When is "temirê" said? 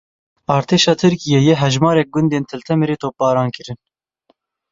2.67-2.95